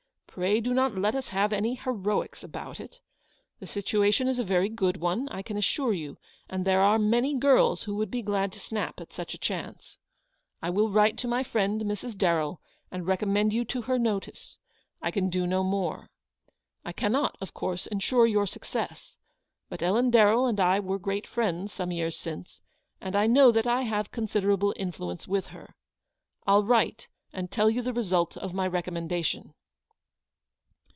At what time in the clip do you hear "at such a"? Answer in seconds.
9.01-9.37